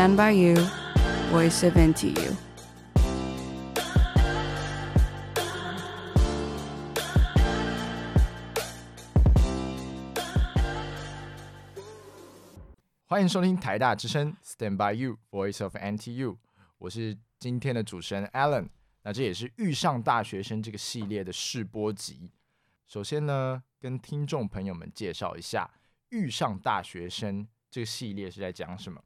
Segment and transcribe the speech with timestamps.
[0.00, 0.54] Stand by you,
[1.30, 2.34] voice of NTU。
[13.04, 16.38] 欢迎收听台大之声 Stand by you, voice of NTU。
[16.78, 18.70] 我是今天的主持人 Alan。
[19.02, 22.32] 那这也是遇上大学生这个系列的试播集。
[22.88, 25.70] 首先呢，跟听众朋友们介绍一下
[26.08, 28.98] 遇上大学生这个系列是在讲什么。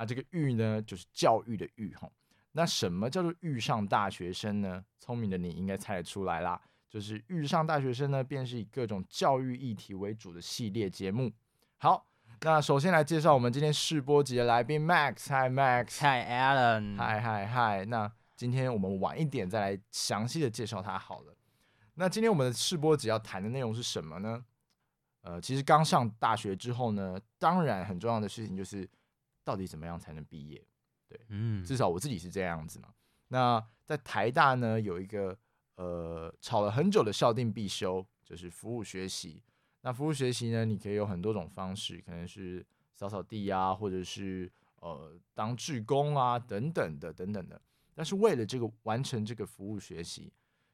[0.00, 2.10] 啊，这个“遇”呢，就是教育的“育”哈。
[2.52, 4.82] 那什么叫做遇上大学生呢？
[4.98, 6.58] 聪明的你应该猜得出来啦，
[6.88, 11.30] 就是遇上大学生呢，便是以各种教育议题为主的系列节目。
[11.76, 12.06] 好，
[12.40, 15.26] 那首先来介绍我们今天试播集的来宾 Max。
[15.26, 15.98] Hi Max。
[15.98, 16.96] Hi Alan。
[16.96, 17.86] Hi Hi Hi。
[17.86, 21.36] 那今天我们晚一点再来详细的介绍他好了。
[21.96, 24.42] 那今天我们的试播集要谈的内容是什么呢？
[25.20, 28.88] 呃，其实刚上大学之后呢，当然很重要的事情就是。
[29.44, 30.64] 到底怎么样才能毕业？
[31.08, 32.88] 对，嗯，至少我自己是这样子嘛。
[33.28, 35.36] 那在台大呢，有一个
[35.74, 39.42] 呃吵了很久的校定必修，就是服务学习。
[39.82, 47.60] 那服务学习呢，你可以有很多种方式，可能是扫扫地啊，或者是呃当志工啊，等等的，等等的。
[47.94, 50.32] 但是为了这个完成这个服务学习，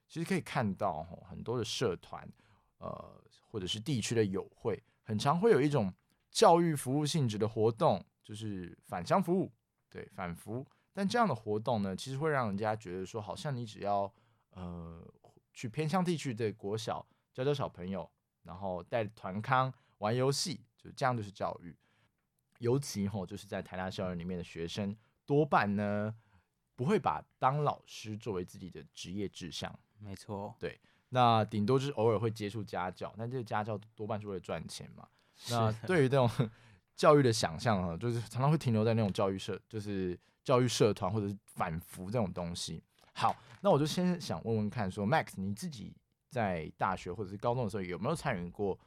[0.08, 2.28] 其实可以看到很多的社团，
[2.78, 5.92] 呃，或者是地区的友会，很常会有一种
[6.30, 8.04] 教育服务性质的活动。
[8.26, 9.52] 就是返乡服务，
[9.88, 10.66] 对，返服。
[10.92, 14.12] 但这样的活动呢，其实会让人家觉得说，好像你只要
[14.50, 15.00] 呃
[15.52, 18.10] 去偏乡地区的国小教教小朋友，
[18.42, 21.76] 然后带团康玩游戏，就这样就是教育。
[22.58, 26.12] 尤其吼，就是在台大校园里面的学生，多半呢
[26.74, 29.72] 不会把当老师作为自己的职业志向。
[30.00, 35.06] 没错，对，那顶多就是偶尔会接触家教，但这个家教多半是为了赚钱嘛。
[35.48, 36.28] 那对于这种。
[36.96, 42.82] 教育的想象啊，就是常常会停留在那种教育社，就是教育社团或者是反服这种东西。
[43.12, 45.94] 好，那我就先想问问看说，说 Max 你自己
[46.30, 48.78] 在大学或者是高中的时候有没有参与过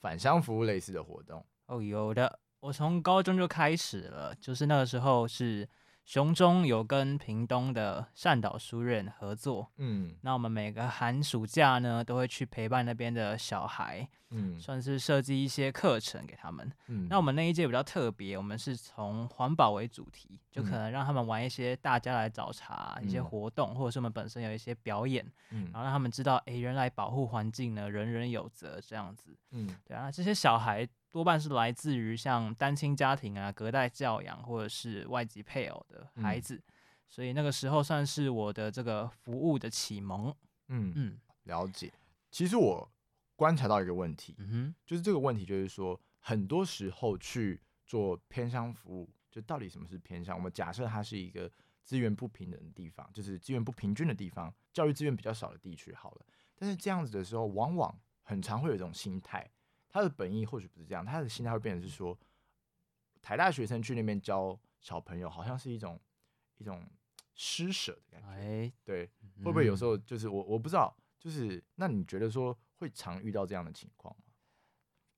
[0.00, 1.44] 返乡服务类似的活动？
[1.66, 5.68] 哦，有的，我从高中就开始了，就是那个时候是。
[6.08, 30.88] 熊中有跟屏东的善导书院合作，嗯，那我们每个寒暑假呢都会去陪伴那边的小孩，嗯，算是设计一些课程给他们，嗯，那我们那一届比较特别，我们是从环保为主题，就可能让他们玩一些大家来找茬、嗯、一些活动，或者是我们本身有一些表演，嗯，然后让他们知道，哎、欸，原来保护环境呢，人人有责这样子，嗯，对啊，这些小孩。
[31.10, 36.62] 多半是来自于像单亲家庭啊、隔代教养或者是外籍配偶的孩子，嗯、
[37.08, 40.32] 所以那个时候算是我的这个服务的启蒙。
[40.68, 40.92] 嗯。
[40.94, 41.90] 嗯，了解。
[42.30, 42.86] 其实我
[43.38, 50.36] 观察到一个问题，嗯哼，就是这个问题就是说，很多时候去做偏乡服务，就到底什么是偏乡？
[50.36, 51.48] 我们假设它是一个
[51.84, 55.94] 资源不平等的地方，就是资源不平均的地方，教育资源比较少的地区。
[55.94, 56.26] 好了，
[56.56, 59.48] 但是这样子的时候，往往很常会有一种心态。
[59.88, 62.18] 他的本意或许不是这样，他的心态会变成是说，
[63.22, 65.96] 台大学生去那边教小朋友，好像是一种
[66.56, 66.84] 一种
[67.34, 68.28] 施舍的感觉。
[68.30, 69.06] 哎，对，
[69.44, 74.32] 会不会有时候就是我我不知道，就是那你觉得说会常遇到这样的情况吗？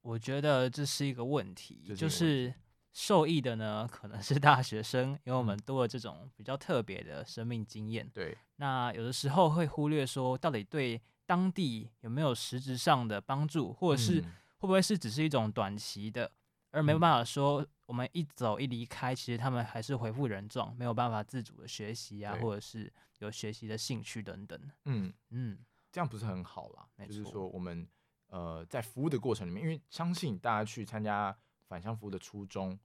[0.01, 2.53] 我觉得这是一个问题，就是
[2.93, 8.09] 受益的呢可能是大学生，因为我们多了这种比较特别的生命经验。
[8.13, 14.25] 对，那有的时候会忽略说，到底对当地有没有实质上的帮助，或者是。
[14.61, 16.31] 会不会是只是一种短期的，
[16.71, 24.61] 而没有办法说我们一走一离开，其实他们还是恢复原状，没有办法自主的学习啊，或者是有学习的兴趣等等。
[24.85, 25.59] 嗯嗯，
[25.91, 26.89] 这样不是很好啦。
[27.07, 27.87] 就是说我们
[28.29, 31.37] 呃在服务的过程里面，因为相信大家去参加
[31.67, 32.79] 返乡服务的初衷，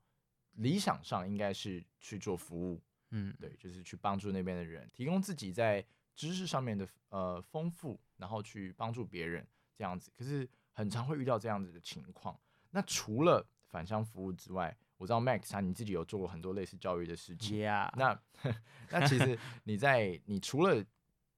[0.54, 2.82] 理想上应该是去做服务。
[3.12, 5.86] 嗯，对，就是去帮助那边的人，提供自己在
[6.16, 10.12] 知识上面的呃丰富，然后去帮助别人这样子。
[10.18, 10.50] 可是。
[10.78, 12.38] 很常会遇到这样子的情况。
[12.72, 17.62] 那除了返乡服务之外，我知道 Max 啊，你自己有做过很多类似教育的事情。
[17.62, 18.22] 那
[18.92, 20.84] 那其实你在你除了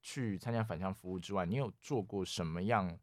[0.08, 2.98] 去参加返乡服务之外，你有做过什么样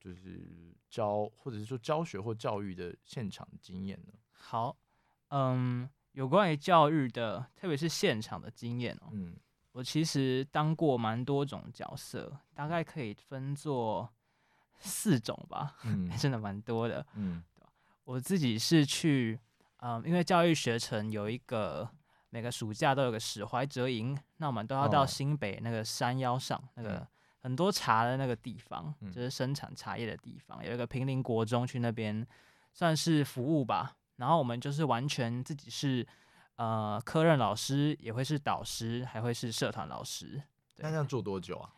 [0.00, 4.14] 就是教或者是说教学或教育的现场经验呢？
[4.30, 4.74] 好，
[5.28, 9.08] 嗯，有关于教育的，特别是现场的经验哦。
[9.12, 9.36] 嗯，
[9.72, 14.10] 我其实当过蛮多种角色，大概可以分作。
[14.78, 17.42] 四种吧，嗯， 真的蛮多的，嗯，
[18.04, 19.40] 我自己是去，
[19.78, 21.90] 嗯，因为教育学程有一个
[22.36, 32.26] 每个暑假都有个史怀哲营，那我们都要到新北那个山腰上，哦，那个很多茶的那个地方，嗯，就是生产茶叶的地方，有一个平林国中去那边
[32.74, 36.06] 算是服务吧，然后我们就是完全自己是
[36.56, 40.42] 呃科任老师，也会是导师，还会是社团老师。
[40.76, 41.72] 那这样做多久啊？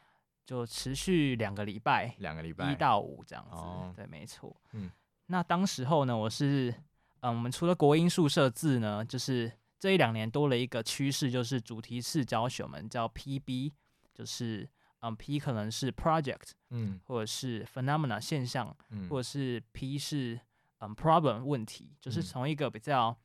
[0.45, 3.55] 就持续两个礼拜，两个礼拜，一到五这样子。
[3.55, 4.57] 哦、对，没错。
[4.73, 4.91] 嗯，
[5.27, 6.75] 那当时候呢，我是，
[7.21, 13.73] 嗯，我们除了国音宿舍字呢，就是这一两年多了一个趋势，就是主题式教学，我们叫 PB，
[14.13, 14.69] 就是
[15.01, 20.41] 嗯 P 可能是 project，嗯，或者是 phenomena 现象，嗯，或者是 P 是
[20.79, 23.17] 嗯 problem 问题，就是从一个比较。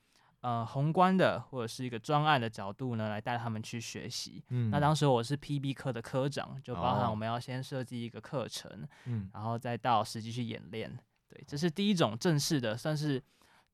[0.43, 4.43] 呃，宏观的或者是一个专案的角度呢，来带他们去学习。
[4.49, 10.99] 嗯，那当时我是 PB 科的科长，就包含我们要先设计一个课程，嗯，然后再到实际去演练。
[11.29, 13.23] 对，这是第一种正式的，算是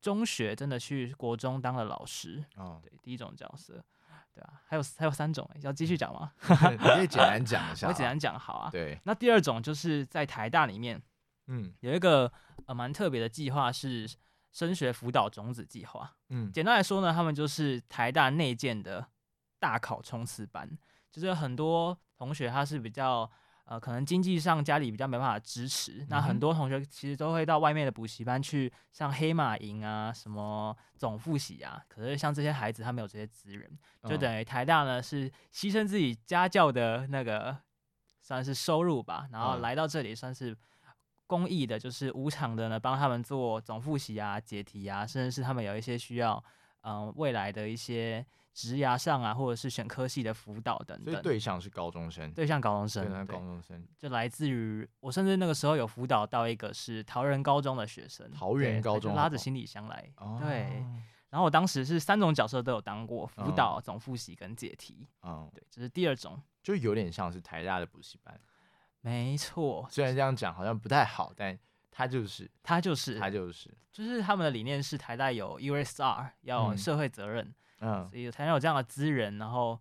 [0.00, 2.44] 中学真的去国中当了老师。
[2.56, 3.84] 哦，对，第一种角色，
[4.32, 6.32] 对啊，还有还有三种，要继续讲吗？
[6.70, 7.88] 你可以简单讲一下。
[7.88, 8.70] 我简单讲好啊。
[8.70, 11.00] 对，那第二种就是在台大里面，
[11.46, 12.32] 嗯，有一个
[12.66, 14.08] 呃蛮特别的计划是。
[14.52, 19.06] 升学辅导种子计划，嗯，简单来说呢，他们就是台大内建的
[19.60, 20.68] 大考冲刺班，
[21.08, 23.30] 就是很多同学他是比较
[23.70, 33.70] 呃，可能经济上家里比较没办法支持，嗯、那很多同学其实都会到外面的补习班去上黑马营啊，什么总复习啊，可是像这些孩子他没有这些资源，
[34.08, 37.56] 就等于台大呢是牺牲自己家教的那个
[38.20, 40.56] 算是收入吧，然后来到这里算是。
[41.30, 46.42] 公益的，就是无偿的呢，帮他们做总复习啊、解题啊，甚至是他们有一些需要，
[46.80, 48.26] 嗯、呃，未来的一些
[48.60, 51.12] 职涯上啊，或者是选科系的辅导等等。
[51.12, 53.86] 所以对象是高中生，对象高中生，对象，高中生。
[53.96, 59.38] 就来自于我，甚至那个时候有辅导到一个是桃园高中的学生，桃园高中拉着。
[59.38, 60.84] 行李箱来，哦、对。
[61.30, 68.38] 然后我当时是三种角色都有当过，辅导、哦、总复习跟解题，嗯，对，这是第二种，就有点像是台大的补习班。
[69.00, 71.58] 没错，虽然这样讲好像不太好，但
[71.90, 79.78] 他就是，他就是，他就是，就是他们的理念是台大有 USR，要有社会责任，嗯，所以才能有这样的资源，然后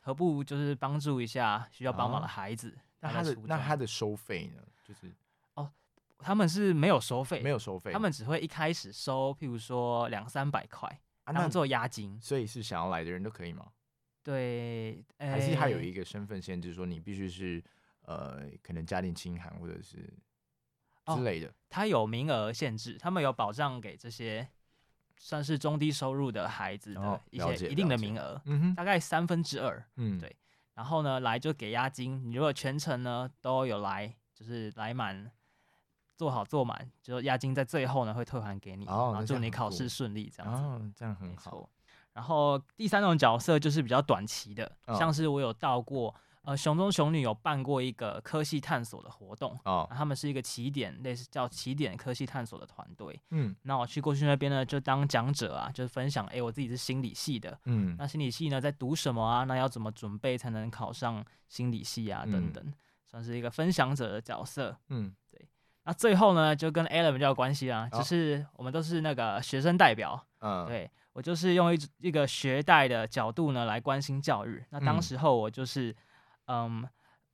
[0.00, 2.78] 何不就是帮助一下需要帮忙的孩子？
[3.00, 4.62] 那他的那他的收费呢？
[4.82, 5.12] 就是
[5.54, 5.70] 哦，
[6.18, 13.66] 他们是没有收费，没有收费，他们只会一开始收，譬如说两三百块当做押金，所以是想要来的人都可以吗？
[14.22, 17.62] 对，还是他有一个身份限制，说你必须是。
[18.04, 20.12] 呃，可能家庭清寒或者是
[21.14, 24.46] 之类的，他、哦、有名额限制，他们有保障给这些
[25.16, 28.40] 算是中低收入的孩子的一些一定的名额，
[28.76, 30.34] 大概三分之二，嗯，对。
[30.74, 35.30] 然后呢，来就给押金，你如果全程呢都有来，就是来满，
[36.16, 41.68] 做好做满，就押金在最后呢会退还给你，哦、然后祝你考试顺利，这样子，哦，这样很好。
[42.12, 46.14] 然后第三种角色就是比较短期的，哦、像是我有到过。
[46.44, 53.16] 呃，熊中熊女有办过一个科系探索的活动哦，他们是一个起点，类似叫起点科系探索的团队。
[53.30, 59.44] 嗯，那我去过去那边呢，就当讲者啊，就是分享，哎、欸，我自己是心理系的，嗯，那心理系呢在读什么啊？
[59.44, 62.24] 那要怎么准备才能考上心理系啊？
[62.24, 62.74] 等等，嗯、
[63.06, 64.76] 算是一个分享者的角色。
[64.88, 65.48] 嗯，对。
[65.84, 70.20] 那最后呢，就跟 Alan 比较有关系啊，就是我们都是那个学生代表。
[70.40, 74.60] 嗯、哦，对我就是用一一个学代的角度呢来关心教育。
[74.70, 75.90] 那当时候我就是。
[75.90, 75.96] 嗯，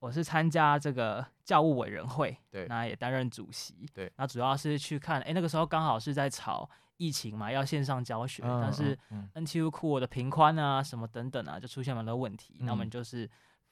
[0.00, 8.96] 我是参加这个教务委员会，对，那也担任主席，对，那主要是去看，哎、欸，那个时候刚好是在炒疫情嘛，要线上教学，嗯、但是
[9.34, 13.28] NTU Cool 的频宽啊，什么等等啊，就出现了很多问题，那、嗯、我们就是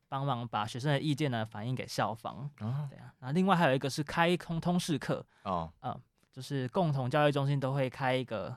[0.09, 5.97] 帮忙把学生的意见呢反映给校方，哦、对啊，那另外还有一个是开通通识课，哦，嗯，
[6.33, 8.57] 就是共同教育中心都会开一个。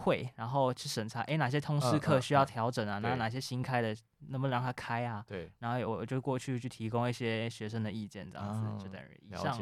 [0.00, 3.00] 会，然后去审查，哎，哪些通识课需要调整啊？
[3.00, 3.94] 那、嗯嗯、哪些新开的，
[4.28, 5.24] 能不能让他开啊？
[5.26, 9.60] 对，然后我就过去去提供一些学生的意见，这样子、嗯、就等于以上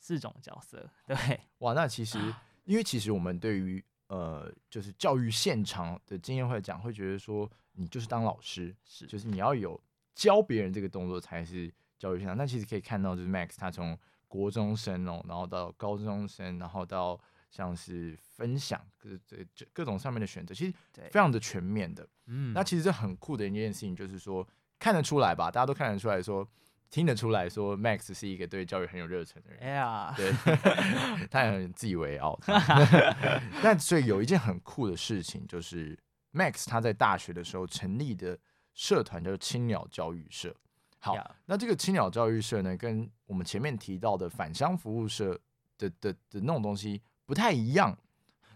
[0.00, 0.90] 四种角色。
[1.06, 1.16] 对，
[1.58, 2.18] 哇，那其实，
[2.64, 9.80] 因为其实我们对于呃，就是教育现场的经验会讲，会觉得说，你就是当老师，是，就是你要有
[10.16, 12.36] 教别人这个动作才是教育现场。
[12.36, 17.20] 那其实可以看到，就是 Max 他从国中生哦，然后到高中生，然后到。
[17.56, 20.74] 像是分享各这这各种上面的选择，其实
[21.10, 22.06] 非常的全面的。
[22.26, 24.46] 嗯，那其实这很酷的一件事情，就是说
[24.78, 26.46] 看得出来吧，大家都看得出来说，
[26.90, 29.60] 听得出来说，Max 是一个对教育很有热忱的人。
[29.60, 30.30] 哎呀，对，
[31.32, 32.38] 他也很自以为傲。
[33.64, 35.98] 那所以有一件很酷的事情，就是
[36.34, 38.38] Max 他在大学的时候成立的
[38.74, 40.54] 社团叫青鸟教育社。
[40.98, 45.40] 好.那这个青鸟教育社呢，跟我们前面提到的返乡服务社
[45.78, 47.00] 的的的，的那种东西。
[47.26, 47.98] 不太一样，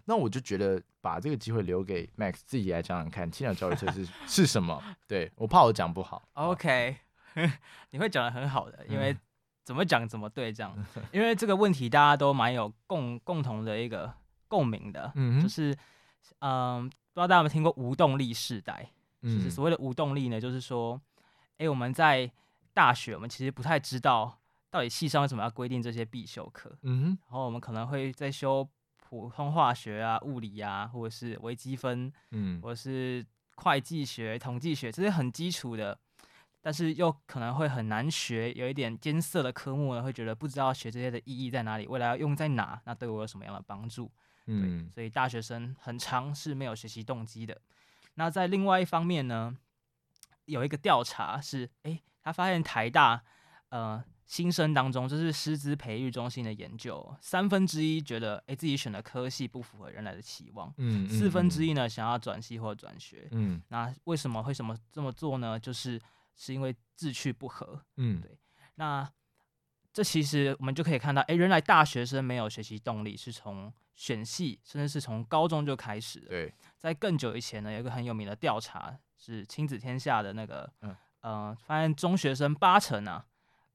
[0.05, 4.81] 那我就觉得把这个机会留给 Max 自己来讲讲看，青鸟教育社是是什么？
[5.07, 6.23] 对，我怕我讲不好。
[6.33, 6.95] OK，
[7.91, 9.15] 你会讲的很好的，因为
[9.63, 10.73] 怎么讲怎么对这样，
[11.11, 14.11] 因为这个问题大家都蛮有共共同的一个
[14.47, 15.77] 共鸣的，嗯，就是
[16.39, 18.89] 嗯，不知道大家有没有听过无动力世代？
[19.21, 20.99] 嗯，就是所谓的无动力呢，就是说，
[21.57, 22.31] 哎，我们在
[22.73, 24.39] 大学，我们其实不太知道
[24.71, 26.75] 到底系上为什么要规定这些必修课。
[26.81, 33.23] 嗯哼，然后我们可能会在修普通化学啊、物理啊，或者是微积分，嗯，或者是
[33.55, 35.99] 会计学、统计学这些很基础的。
[36.63, 44.11] 但是又可能会很难学，有一点艰涩的科目呢，会觉得不知道学这些的意义在哪里，未来要用在哪，那对我有什么样的帮助？
[44.45, 47.59] 嗯，所以大学生很长是没有学习动机的。
[48.13, 49.57] 那在另外一方面呢，
[50.45, 53.23] 有一个调查是，诶，他发现台大
[53.69, 65.59] 呃新生当中，就是师资培育中心的研究，三分之一觉得，诶，自己选的科系不符合原来的期望，嗯，四分之一呢想要转系或转学，嗯，那为什么会什么这么做呢？
[65.59, 65.99] 就是
[66.33, 68.37] 是因为志趣不合，嗯，对。
[68.75, 69.05] 那
[69.91, 76.29] 这其实我们就可以看到，哎，原来大学生没有学习动力，是从选系，甚至是从高中就开始了。
[76.29, 83.25] 对，在更久以前呢，有一个很有名的调查，是亲子天下的那个，嗯，呃，发现中学生八成啊，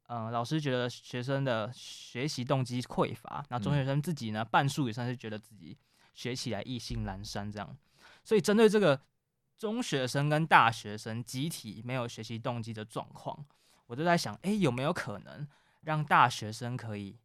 [0.07, 5.77] 嗯、呃，老师觉得学生的学习动机匮乏，那中学生自己呢，嗯、半数以上是觉得自己
[6.15, 7.77] 学起来意兴阑珊这样。
[8.25, 9.01] 所以针对这个。
[9.59, 13.43] 中学生跟大学生集体没有学习动机的状况，
[13.87, 15.49] 我就在想，哎，有没有可能
[15.81, 17.17] 让大学生可以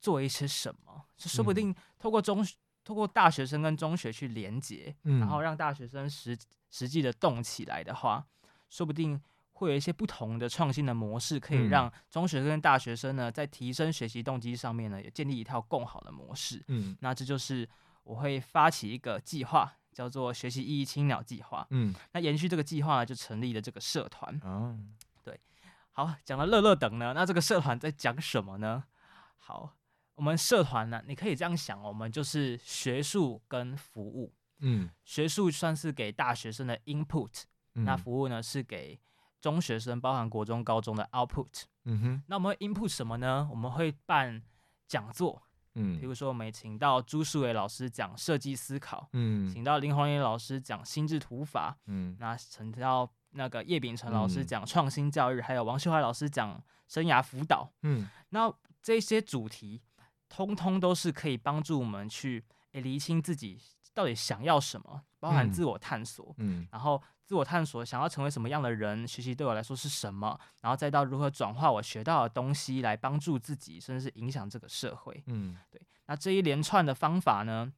[0.00, 1.04] 做一些什么？
[1.16, 2.44] 就说不定透过中，
[2.82, 6.36] 透过大学生跟中学去连接，然后让大学生实
[6.72, 8.26] 实际的动起来的话，
[8.68, 9.22] 说不定
[9.60, 16.64] 会有一些不同的创新的模式，可以让中学生跟大学生呢，在提升学习动机上面呢，也建立一套更好的模式。
[16.68, 17.68] 嗯，那这就是
[18.02, 19.76] 我会发起一个计划。
[19.92, 21.66] 叫做学习意义青鸟计划。
[21.70, 24.40] 嗯，那延续这个计划呢，就成立了这个社团。
[24.44, 24.78] 哦，
[25.24, 25.38] 对，
[25.90, 28.84] 好，讲了乐乐等呢，那这个社团在讲什么呢？
[29.36, 29.74] 好，
[30.14, 34.32] 我们社团呢，你可以这样想，我们就是学术跟服务。
[34.60, 37.42] 嗯，学术算是给大学生的 input，
[37.74, 38.98] 嗯，那服务呢是给
[39.40, 41.62] 中学生，包含国中、高中的 output。
[41.84, 43.48] 嗯哼，那我们会 input 什么呢？
[43.50, 44.42] 我们会办
[44.86, 45.42] 讲座。
[45.76, 59.80] 嗯，比如说我们请到朱树伟老师讲设计思考，嗯，请到林宏岩老师讲心智图法，嗯，那请到那个叶秉成老师讲创新教育，嗯、还有王秀华老师讲生涯辅导，嗯，那这些主题
[60.28, 63.56] 通通都是可以帮助我们去诶厘清自己
[63.94, 67.02] 到底想要什么，包含自我探索，嗯，然后。
[67.30, 69.06] 自我探索，想要成为什么样的人？
[69.06, 70.36] 学习对我来说是什么？
[70.62, 75.22] 然后再到如何转化我学到的东西来帮助自己，甚至是影响这个社会。
[75.26, 75.80] 嗯，对。
[76.06, 77.72] 那这一连串的方法呢，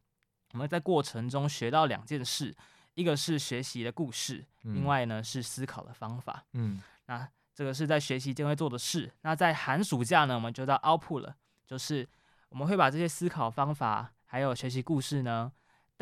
[0.53, 2.57] 我们在过程中学到两件事，
[2.95, 6.43] 一个是学习的故事，嗯、另外呢是思考的方法。
[6.55, 9.13] 嗯，那这个是在学习间会做的事。
[9.21, 12.09] 那在寒暑假呢，我们就到 output 了，就是
[12.49, 15.53] 我们会把这些思考方法还有学习故事呢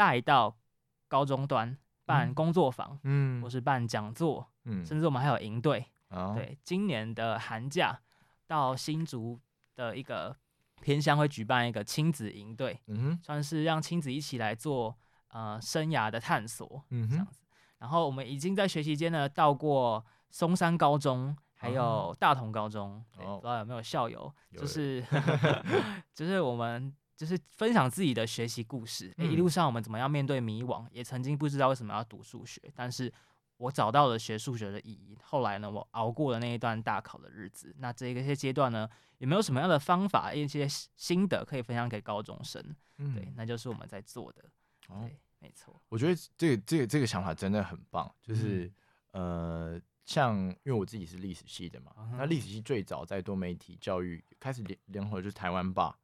[0.01, 0.57] 带到
[1.09, 1.77] 高中端。
[2.07, 8.01] 办工作坊，嗯，或是办讲座，嗯，甚至我们还有营队，哦，对，今年的寒假
[8.49, 9.39] 到新竹
[9.77, 10.37] 的一个
[10.81, 17.39] 偏乡会举办一个亲子营队，嗯哼，算是让亲子一起来做呃生涯的探索，嗯哼，这样子。
[17.79, 25.01] 然后我们已经在学习间呢到过松山高中，还有大同高中，哦，不知道有没有校友，就是
[26.13, 26.93] 就是我们。
[27.21, 33.13] 就是分享自己的学习故事，欸，一路上我们怎么样面对迷惘，也曾经不知道为什么要读数学，但是
[33.59, 35.19] 我找到了学数学的意义。
[35.23, 37.77] 后来呢，我熬过了那一段大考的日子。
[37.79, 42.75] 那这个些阶段呢，有没有什么样的方法，一些心得可以分享给高中生？
[42.97, 44.43] 嗯，对，那就是我们在做的。
[44.89, 45.79] 哦，对，没错。
[45.91, 48.11] 我觉得这个这个这个想法真的很棒。
[48.23, 48.65] 就是、
[49.13, 55.99] 嗯、呃，像因为我自己是历史系的嘛，嗯、那历史系最早在多媒体教育开始联联合就是台湾吧。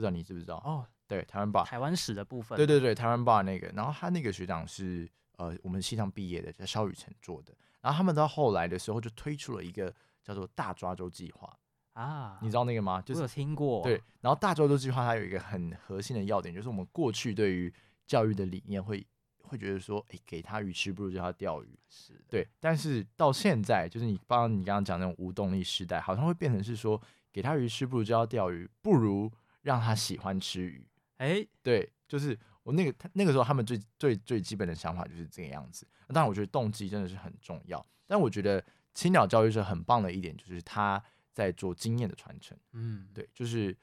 [0.00, 0.86] 不知道你知不知道哦？
[1.06, 2.56] 对，台湾吧，台湾史的部分。
[2.56, 7.52] 对对对，台湾吧那个，然后他那个学长是呃我们系上毕业的，叫萧雨辰做的。
[7.80, 9.92] 然后他们到后来的时候就推出了一个
[10.22, 11.52] 叫做大抓周计划
[11.94, 13.02] 啊，你知道那个吗？
[13.02, 13.82] 就是我有听过。
[13.82, 17.72] 对，然后大抓周计划它有一个很核心的要点，就是我们过去对于
[18.06, 19.04] 教育的理念会
[19.42, 21.78] 会觉得说，哎，给他鱼吃不如叫他钓鱼。
[21.88, 22.48] 是的，对。
[22.60, 27.00] 但是到现在，就是你包括你刚刚讲那种无动力时代，好像会变成是说，
[27.32, 29.28] 给他鱼吃不如叫他钓鱼，不如。
[29.62, 30.86] 让他喜欢吃鱼，
[31.18, 35.86] 哎、欸，对，就是我那个他那个时候，他们最最最基本的想法就是这个样子。
[36.08, 37.84] 当然，我觉得动机真的是很重要。
[38.06, 38.64] 但我觉得
[38.94, 41.02] 青鸟教育是很棒的一点，就是他
[41.32, 42.58] 在做经验的传承。
[42.72, 43.76] 嗯，对，就是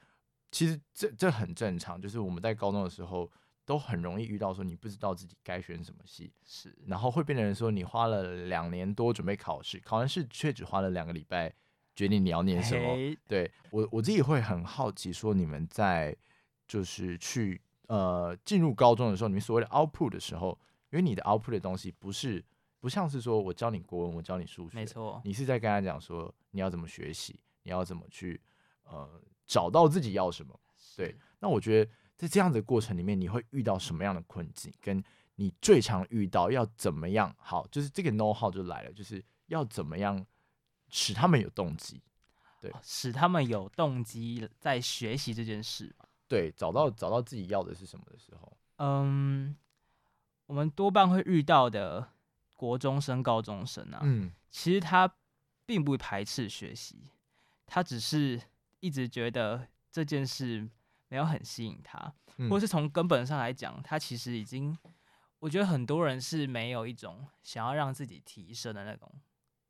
[0.50, 2.00] 其实这这很正常。
[2.00, 3.30] 就是我们在高中的时候，
[3.64, 11.54] 都很容易遇到说你不知道自己该选什么系，是，然后会变成说你花了两年多准备考试，考完试却只花了两个礼拜。
[11.98, 12.96] 决定你要念什么？
[13.26, 16.16] 对我我自己会很好奇，说你们在
[16.68, 20.56] 就是去呃进入高中的时候，你们所谓的 output 的时候，
[20.90, 22.44] 因为你的 output 的东西不是
[22.78, 28.40] 不像是说我教你国文，我教你数学，没错，你是在跟他讲说你要怎么学习，你要怎么去
[28.84, 30.56] 呃找到自己要什么。
[30.96, 34.72] 对，那我觉得在这样的过程里面，你会遇到什么样的困境？
[34.80, 35.02] 跟
[35.34, 37.34] 你最常遇到要怎么样？
[37.38, 40.24] 好，就是这个 know how 就来了，就是要怎么样
[40.90, 42.00] 使他们有动机？
[42.60, 45.94] 对，使他们有动机在学习这件事。
[46.26, 49.56] 对，找到找到自己要的是什么的时候，嗯，
[50.46, 52.10] 我们多半会遇到的
[52.54, 55.10] 国中生、高中生啊，嗯，其实他
[55.64, 57.10] 并不排斥学习，
[57.64, 58.40] 他只是
[58.80, 60.68] 一直觉得这件事
[61.08, 64.76] 没有很吸引他，嗯、或是从根本上来讲，他其实已经，
[65.38, 69.10] 我觉得很多人是没有一种想要让自己提升的那种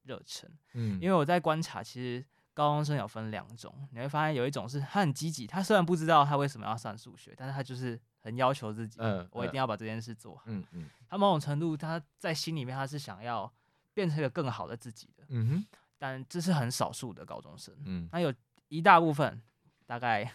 [0.09, 2.27] 热忱，嗯，因为我在观察，其实。
[2.55, 10.43] 高中生有分两种，你会发现有一种是他很积极，他虽然不知道他为什么要上数学，但是他就是很要求自己，嗯，我一定要把这件事做好。
[10.47, 13.49] 嗯嗯，他某种程度他在心里面他是想要
[13.95, 15.67] 变成一个更好的自己的，嗯哼，
[16.01, 18.35] 但这是很少数的高中生，嗯，那有
[18.67, 19.41] 一大部分，
[19.87, 20.29] 大概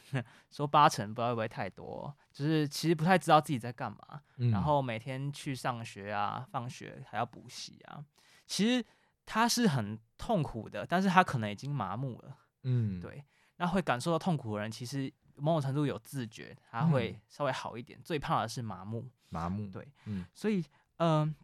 [0.50, 8.02] 说八成，不知道会不会太多，就是其实不太知道自己在干嘛，嗯，然后每天去上学啊，放学还要补习啊，
[8.48, 8.86] 其实。
[9.26, 12.38] 他是很痛苦的，但是他可能已经麻木了。
[12.64, 13.24] 嗯，对。
[13.58, 17.98] 那会感受到痛苦的人，其实某种程度有自觉，他会稍微好一点。
[18.00, 19.70] 嗯、最怕的是麻木，麻木。
[19.70, 20.26] 对，嗯。
[20.34, 20.64] 所以，
[20.98, 21.36] 嗯、呃，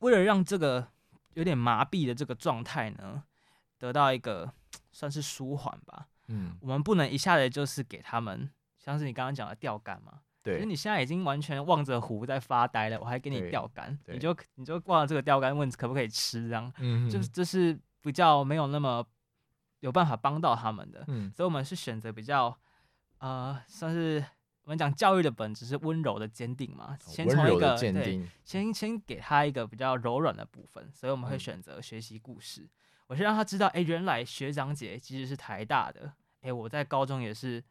[0.00, 0.88] 为了让这个
[1.34, 3.24] 有点麻痹的这个状态呢，
[3.78, 4.52] 得到一个
[4.92, 6.08] 算是舒缓吧。
[6.28, 10.20] 嗯，我们不能一下子就是给他们，像是你刚刚讲的钓竿嘛。
[10.42, 19.06] 对，你现在已经完全望着湖在发呆了，我还给你钓竿，你就你就望着这个钓竿问可不可以吃，这样，嗯、就这是比较没有那么
[19.80, 22.58] 有办法帮到他们的，嗯、所以我们是选择比较
[23.18, 24.24] 呃，算是
[24.64, 32.70] 我们讲教育的本质是温柔的坚定嘛，先从一个对，先先给他一个比较柔软的部分，所以我们会选择学习故事，嗯、
[33.08, 36.06] 我是让他知道，哎、欸，原来学长姐其实是台大的，
[36.40, 37.62] 哎、欸，我在高中也是。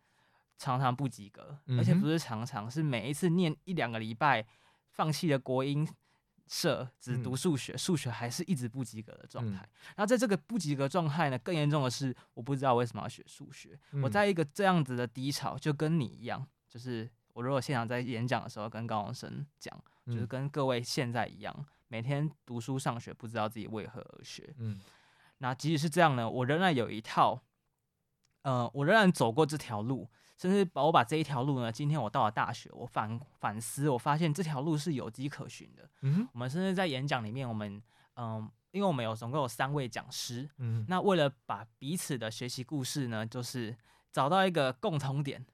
[0.60, 4.46] 常常不及格，而且不是常常，是每一次念一两个礼拜，
[4.92, 5.88] 放弃了国英
[6.48, 9.66] 社，只读数学，数学还是一直不及格的状态。
[9.96, 13.80] 那在这个不及格状态呢，更严重的是，我不知道为什么要学数学。
[14.04, 24.54] 我在一个这样子的低潮，就跟你一样，就是我如果现场在演讲的时候跟高中生讲，就是跟各位现在一样，每天读书上学，不知道自己为何而学。
[25.38, 27.42] 那即使是这样呢，我仍然有一套，
[28.42, 30.10] 呃，我仍然走过这条路。
[30.40, 35.90] 甚至把我把这一条路呢，今天我到了大学，我反反思，我发现这条路是有迹可循的。
[36.00, 37.76] 嗯，我们甚至在演讲里面，我们
[38.14, 43.76] 嗯、呃，因为我们有总共有三位讲师，嗯，那为了把彼此的学习故事呢，就是
[44.14, 45.46] 找到一个共同点，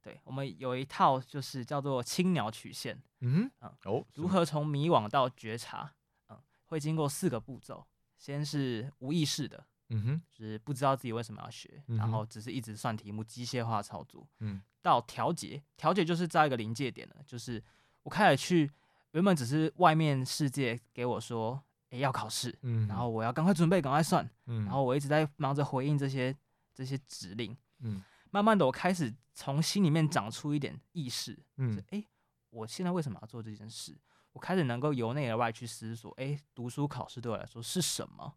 [0.00, 5.94] 对，我们有一套就是叫做青鸟曲线，嗯哼，嗯，哦，如何从迷惘到觉察，
[6.28, 7.84] 嗯，会经过四个步骤，
[8.16, 9.66] 先是无意识的。
[9.90, 14.26] 嗯哼，就是不知道自己为什么要学，嗯、然后只是一直算题目，机械化操作。
[14.40, 17.62] 嗯，到调节，调节就是在一个临界点了，就是
[18.02, 18.70] 我开始去，
[19.12, 26.36] 原本只是外面世界给我说，诶要考试，嗯，然后我要赶快准备，赶快算，嗯，然后我一直在忙着回应这些
[26.74, 32.06] 这些指令，嗯，慢慢的我开始从心里面长出一点意识，嗯，诶，
[32.50, 33.96] 我现在为什么要做这件事？
[34.32, 38.34] 我开始能够由内而外去思索，诶，读书考试对我来说是什么？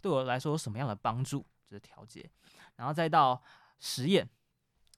[0.00, 1.44] 对我来说有什么样的帮助？
[1.68, 2.26] 就是调节，
[2.76, 3.42] 然后再到
[3.78, 4.26] 实验。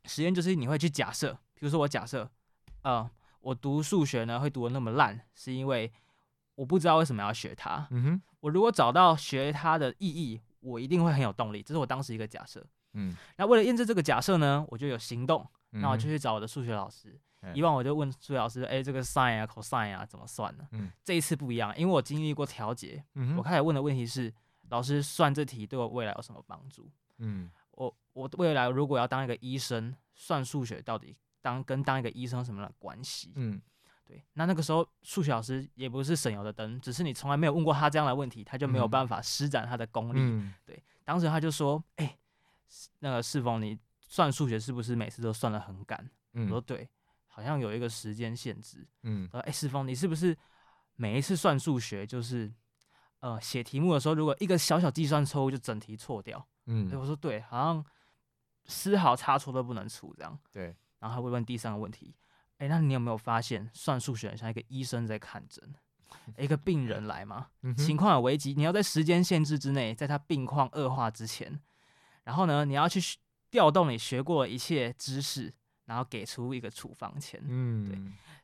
[0.04, 2.30] 实验就是你会去假设，比如说我假设，
[2.82, 3.10] 呃，
[3.40, 5.92] 我读数学呢会读的那么烂，是因为
[6.54, 7.88] 我不知道为什么要学它。
[7.90, 11.60] 嗯哼，我如果找到学它的意义，我一定会很有动力。
[11.60, 12.64] 这是我当时一个假设。
[12.92, 15.44] 嗯，那为了验证这个假设呢，我就有行动。
[15.70, 17.20] 那我就去找我的数学老师。
[17.42, 20.64] 嗯、以往我就问数学老师，哎，这个 sin 啊、cos 啊怎么算呢？
[20.70, 23.02] 嗯，这一次不一样，因为我经历过调节。
[23.14, 24.32] 嗯哼，我开始问的问题是。
[24.70, 26.90] 老师算这题对我未来有什么帮助？
[27.18, 33.33] 嗯，我我未来如果要当一个医生，算数学到底当跟当一个医生有什么样的关系？
[33.35, 33.61] 嗯，
[34.06, 34.24] 对。
[34.35, 40.18] 那那个时候数学老师也不是省油的灯，只是你从来没有问过他这样的问题，他就没有办法施展他的功力。
[40.20, 42.18] 嗯、对，当时他就说：“哎、欸，
[43.00, 46.88] 那个世峰，你算数学是不是每次都算的很赶？”嗯、我说：“对，
[47.26, 50.37] 好像有一个时间限制。”嗯，说：“哎、欸，世峰，你是不是
[50.94, 52.50] 每一次算数学就是？”
[53.20, 57.85] 呃，写题目的时候，如果一个小小计算错误就整题错掉，嗯，我说对，好像
[58.64, 60.74] 丝毫差错都不能出这样，对。
[60.98, 62.14] 然后他会问第三个问题，
[62.59, 65.74] 哎，那你有没有发现算数学很像一个医生在看诊，
[66.37, 71.59] 一个病人来嘛，情况有危急，你要在时间限制之内，在他病况恶化之前，
[72.24, 73.00] 然后呢，你要去
[73.50, 75.52] 调动你学过的一切知识，
[75.87, 77.40] 然后给出一个处方签。
[77.46, 77.98] 嗯，对，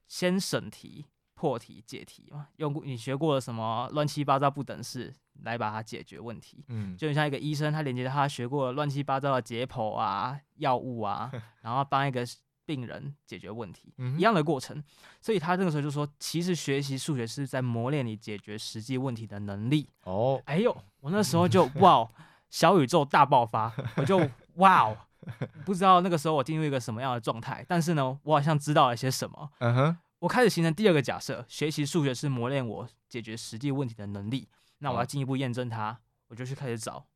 [0.09, 1.05] 先审题、
[1.37, 6.65] 破题、解题嘛，用你学过了什么乱七八糟不等式来把它解决问题。
[6.67, 11.31] 嗯，就像一个医生，他连接他学过了乱七八糟的解剖啊、药物啊，
[11.63, 12.27] 然后帮一个。
[12.69, 14.83] 病人解决问题，一样的过程，
[15.21, 19.89] 所以他那个时候就说，其实学习数学是在磨练你解决实际问题的能力。
[20.03, 22.11] 哦，哎呦，我那时候就哇，
[22.51, 24.21] 小宇宙大爆发，我就
[24.57, 24.93] 哇，
[25.65, 29.49] 不知道那个时候我进入一个什么样的状态，但是呢，我好像知道了些什么。
[29.59, 34.49] 嗯哼，我开始形成第二个假设，学习数学是磨练我解决实际问题的能力。
[34.79, 35.99] 那我要进一步验证它，
[36.29, 37.07] 我就去开始找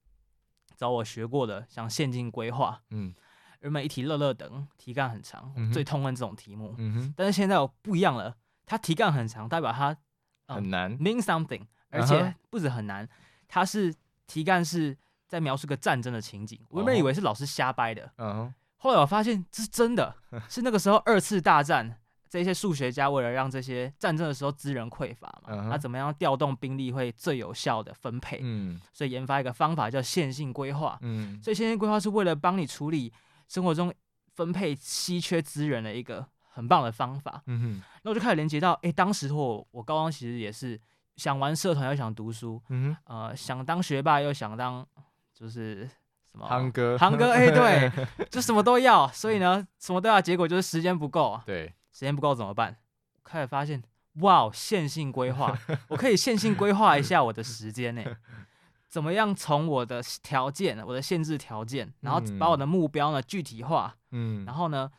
[0.77, 3.15] 找我学过的，像线性规划，嗯。
[3.61, 6.75] 原本一题乐乐等，题干很长，嗯、最痛恨这种题目。
[6.79, 8.35] 嗯、但是现在我不一样了，
[8.65, 9.95] 它题干很长，代表它、
[10.47, 13.07] 嗯、很难，mean something，而且不止很难，
[13.47, 13.95] 它是
[14.27, 14.97] 题干是
[15.29, 16.59] 在描述个战争的情景。
[16.71, 20.17] 我原本以为是老师瞎掰的，哦、后来我发现这是真的，
[20.49, 22.00] 是那个时候二次大战，
[22.31, 28.39] 这些数学家为了让这些战争的时候资源匮乏嘛，那、嗯、怎么样调动兵力会最有效的分配？
[28.43, 30.97] 嗯、所以研发一个方法叫线性规划。
[31.03, 33.13] 嗯、所以线性规划是为了帮你处理。
[33.49, 33.93] 生活中
[34.37, 37.43] 分配稀缺资源的一个很棒的方法。
[37.47, 40.81] 嗯哼，那我就开始连接到，哎、欸，当时我我高中其实也是
[41.17, 44.87] 想玩社团又想读书，嗯哼，呃，想当学霸又想当
[45.35, 45.85] 就是
[46.31, 51.41] 什么夯哥，夯哥，哎、欸，对， 就什么都要，所以呢，什么都要，结果就是时间不够。
[51.45, 52.75] 对，时间不够怎么办？
[53.23, 53.83] 开始发现，
[54.21, 55.55] 哇，线性规划，
[55.89, 58.03] 我可以线性规划一下我的时间呢。
[58.89, 64.91] 怎么样从我的条件、我的限制条件，然后把我的目标呢具体化，嗯，然后呢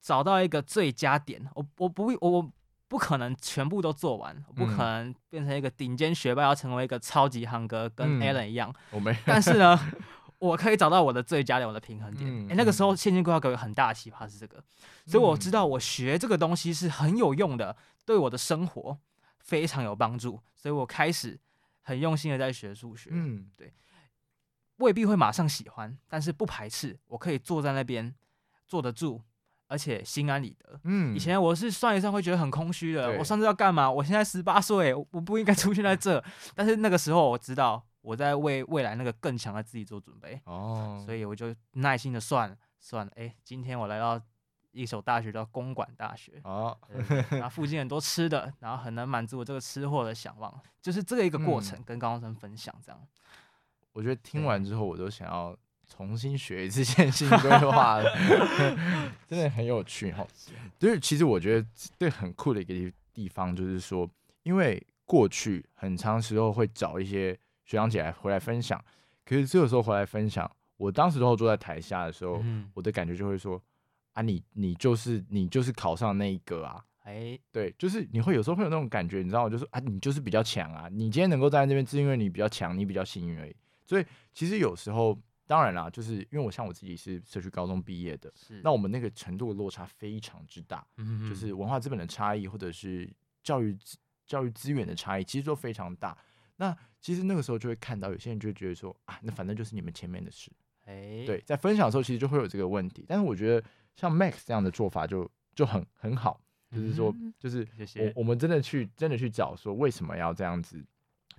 [0.00, 1.44] 找到一个最佳点。
[1.56, 2.50] 我我不我我
[2.86, 8.72] 不可能全部都做完，我不可能变成一个顶尖学霸，要成为一个超级夯哥，跟 Alan 一样。
[8.92, 9.12] 我没。
[9.26, 9.76] 但是呢，
[10.46, 12.48] 我可以找到我的最佳点，我的平衡点。
[12.48, 14.62] 诶，那个时候现金规划给我很大的启发是这个，
[15.06, 18.98] 所以我知道我学这个东西是很有用的，对我的生活
[19.38, 21.40] 非常有帮助，所以我开始。
[21.86, 23.70] 很用心的在学数学，嗯，对，
[24.76, 28.14] 未必会马上喜欢，但是不排斥，我可以坐在那边
[28.66, 29.20] 坐得住，
[29.66, 30.80] 而且心安理得。
[30.84, 33.90] 嗯，以前我是算一算会觉得很空虚的，我上次要干嘛？
[33.90, 36.24] 我现在十八岁，我不应该出现在这。
[36.56, 44.20] 但是那个时候我知道我在为未来那个更强的自己做准备，哦，所以我就耐心的算算，哎、欸，今天我来到。
[44.76, 46.76] 一所大学叫公馆大学哦，
[47.30, 53.00] 然后附近很多吃的，然后很能满足我这个吃货的想望，就是这个一个过程，跟高中生分享这样。
[53.92, 58.04] 我觉得听完之后，我都想要重新学一次 线性规划了，
[59.28, 60.26] 真的很有趣哈。
[60.76, 64.10] 就是其实我觉得对很酷的一个地方，就是说，
[64.42, 68.82] 因为过去很长时候会找一些学长姐来回来分享，
[69.24, 72.42] 可是这个时候回来分享，我当时都坐在台下的时候，
[72.74, 73.62] 我的感觉就会说。
[74.14, 79.50] 啊你，你你就是你就是考上那一个啊，哎、欸，对，就是你会有时候会有那种感觉，你知道吗？
[79.50, 83.56] 就是啊，你就是比较强啊，你今天能够站在这边，是因为你比较强，你比较幸运而已。
[83.84, 93.76] 所以其实有时候，当然啦，就是因为我像我自己是社区高中毕业的，是那我们那个程度的落差非常之大，嗯哼，就是文化资本的差异，或者是教育
[94.24, 96.16] 教育资源的差异，其实都非常大。
[96.54, 100.50] 那其实那个时候就会看到有些人就会觉得说啊，那反正就是你们前面的事，
[100.86, 103.62] 哎、欸，对，在分享的时候其实就会有这个问题，但是我觉得。
[103.96, 106.40] 像 Max 这样的做法就就很很好，
[106.72, 107.64] 就是说，就是
[107.94, 110.84] 我我们真的去真的去找说为什么要这样子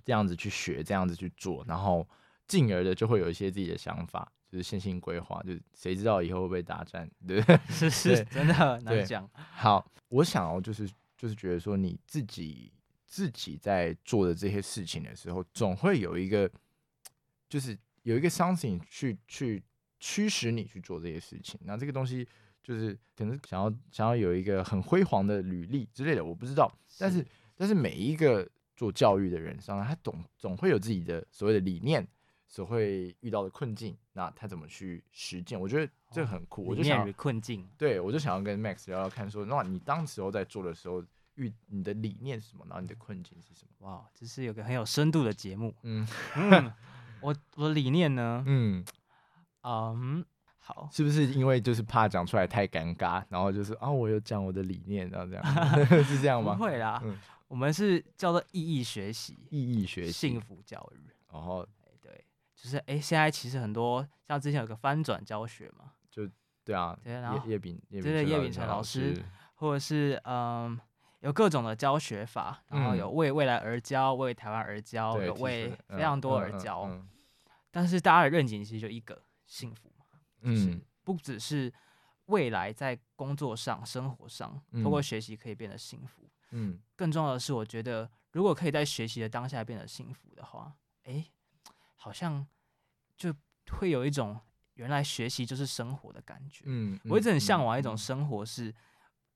[0.02, 2.08] 这样子去学这样子去做，然后
[2.48, 7.60] 进而的就会有一些自己的想法，就是线性规划，就是谁知道以后会不会大战，对不对？
[7.68, 9.28] 是是，真的难讲。
[9.34, 12.72] 好，我想要就是就是觉得说你自己
[13.06, 16.50] 自己在做的这些事情的时候，总会有一个
[17.48, 19.62] 就是有一个 something 去去
[19.98, 22.28] 驱使你去做这些事情，那这个东西。
[22.62, 26.68] 就是可能想要想要有一个很辉煌的履历之类的，我不知道。
[26.98, 32.04] 但是但是每一个做教育的人，上他总总会有自己的所谓的理念，
[32.48, 35.60] 所会遇到的困境，那他怎么去实践？
[35.60, 36.64] 我觉得这个很酷。
[36.64, 41.00] 我就想困境，对我就想要跟 Max 聊聊看，说那你当时候在做的时候
[41.36, 42.64] 遇你的理念是什么？
[42.68, 43.88] 然后你的困境是什么？
[43.88, 45.74] 哇，这是有个很有深度的节目。
[45.82, 46.72] 嗯嗯，
[47.22, 48.42] 我我的理念呢？
[48.46, 48.84] 嗯
[49.62, 50.24] 嗯。
[50.58, 55.44] 好，是不是因为就是怕讲出来太尴尬，然后就是啊，我有讲我的理念，然后这样
[56.02, 56.54] 是这样吗？
[56.56, 61.08] 不会啦，嗯、我们是叫做意义学习，意义学习，幸福教育。
[61.32, 61.64] 然后，
[62.02, 62.24] 对，
[62.56, 66.28] 就是哎、欸，现在其实很多像之前有个翻转教学嘛，就
[66.64, 70.76] 对啊，对，然后叶秉，对对，叶秉成老师，或者是嗯，
[71.26, 76.88] 有各种的教学法，然后有为未来而教，为台湾而教，嗯、有为非常多而教，
[77.72, 79.92] 但是大家的愿景其实就一个幸福。
[80.40, 81.72] 就是，不只是
[82.26, 86.30] 未来在工作上、生活上，通过学习可以变得幸福。
[86.50, 91.24] 嗯，更重要的是，我觉得如果可以在学习的当下变得幸福的话，哎，
[91.96, 92.46] 好像
[93.16, 93.34] 就
[93.72, 94.38] 会有一种
[94.74, 96.62] 原来学习就是生活的感觉。
[96.66, 98.72] 嗯，我一直很向往一种生活，是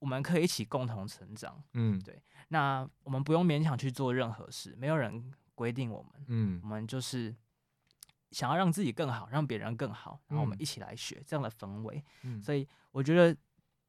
[0.01, 1.63] 我们可以一起共同成长。
[1.75, 2.21] 嗯，对。
[2.49, 6.25] 那我们不用勉强去做任何事，没有人规定我们。
[6.27, 7.33] 嗯，我们就是
[8.33, 12.05] 想要让自己更好，让别人更好，然后我们一起来学、嗯、这样的氛围。
[12.23, 13.37] 嗯，所以我觉得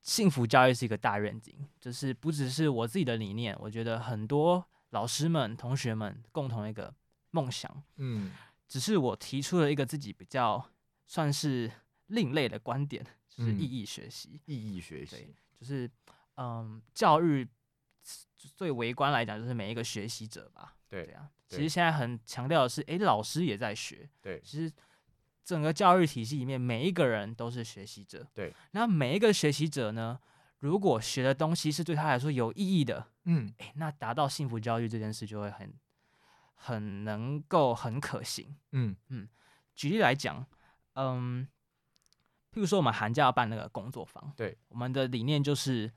[0.01, 6.93] 幸福教育是一个大愿景，就是不只是我自己的理念，我觉得很多老师们、同学们共同一个
[7.31, 7.83] 梦想。
[7.95, 8.31] 嗯，
[8.67, 10.63] 只是我提出了一个自己比较
[11.07, 11.71] 算是
[12.07, 14.41] 另类的观点，就是意义学习。
[14.45, 15.87] 嗯、意义学习，就是
[16.37, 17.47] 嗯，教育
[18.35, 20.75] 最微观来讲，就是每一个学习者吧。
[20.89, 21.29] 对，对啊。
[21.47, 24.09] 其实现在很强调的是，诶，老师也在学。
[24.21, 24.73] 对，其实
[25.43, 28.27] 整个教育体系里面，每一个人都是学习者。
[28.33, 30.19] 对，那每一个学习者呢，
[30.57, 35.71] 如果学的东西是对他来说有意义的，嗯，诶，那达到幸福教育这件事就会很
[36.55, 38.55] 很能够很可行。
[38.71, 39.29] 嗯嗯，
[39.75, 40.43] 举例来讲，
[40.93, 41.47] 嗯，
[42.51, 45.91] 譬如说我们寒假要办那个工作坊，对，我们的理念就是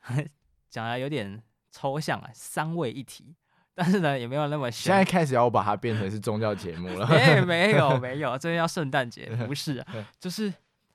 [0.70, 3.36] 讲来有点抽象啊，三位一体。
[3.74, 7.06] 但是呢，也没有那么现在开始要把它变成是宗教节目了。
[7.06, 9.86] 没 没有没有，这边要圣诞节，不是、啊，
[10.18, 10.52] 就是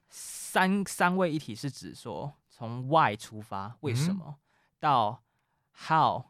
[0.09, 4.35] 三三位一体是指说从 why 出发，为什么、嗯、
[4.81, 5.23] 到
[5.87, 6.25] how，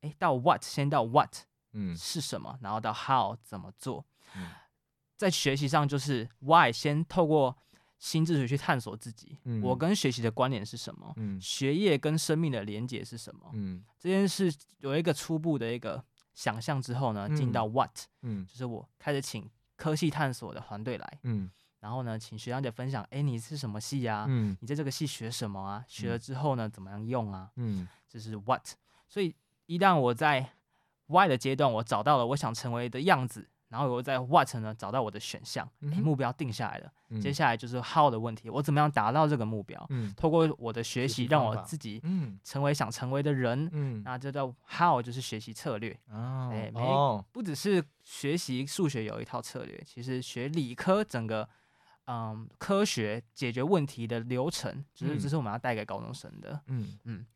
[0.00, 1.34] 哎，到 what，先到 what，
[1.72, 4.48] 嗯，是什么，然后到 how 怎么做，嗯、
[5.14, 7.58] 在学习上就是 why 先透过。
[7.98, 11.12] 心智学去探索自己，嗯、我跟学习的关联是什么？
[11.16, 13.50] 嗯、学业跟生命的连结是什么？
[13.54, 16.02] 嗯、这件事有一个初步的一个
[16.34, 17.90] 想象之后呢，进到 what，、
[18.22, 24.26] 嗯、就是我开始请科系探索的团队来，嗯、然后呢，请学长姐分享，哎，你是什么系呀、啊？
[24.28, 25.84] 嗯、你在这个系学什么啊？
[25.88, 27.50] 学了之后呢，怎么样用啊？
[27.56, 28.64] 嗯、这是 what，
[29.08, 29.34] 所以
[29.66, 30.52] 一旦我在
[31.06, 33.48] why 的阶段，我找到了我想成为的样子。
[33.68, 36.92] 然后我在 what 呢找到我的选项，目标定下来了。
[37.10, 39.84] 嗯、接下来就是 how 的问题，我怎么样达到这个目标？
[39.90, 42.02] 嗯，透过我的学习，让我自己
[42.42, 43.68] 成为想成为的人。
[43.72, 45.98] 嗯，那这叫 how，就是学习策略。
[46.10, 51.48] 哦，哎，没，哦、不只是学习数学有一套策略，其实学理科整个
[52.06, 56.60] 嗯科学解决问题的流程，就是这是我们要带给高中生的。
[56.66, 57.26] 嗯嗯，嗯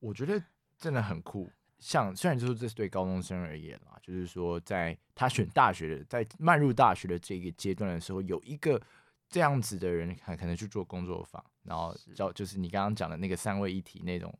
[0.00, 0.42] 我觉得
[0.78, 1.50] 真的很酷。
[1.78, 8.80] 像虽然就是这是对高中生而言啦，就是说在他选大学的，在迈入大学的这个阶段的时候，有一个
[9.28, 14.32] 这样子的人，可可能去做工作坊，然后叫就是你刚刚讲的那个三位一体那种。